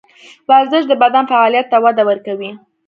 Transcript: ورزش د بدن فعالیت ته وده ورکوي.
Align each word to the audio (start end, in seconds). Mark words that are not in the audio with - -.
ورزش 0.49 0.83
د 0.87 0.93
بدن 1.03 1.23
فعالیت 1.31 1.65
ته 1.71 1.77
وده 1.85 2.03
ورکوي. 2.09 2.51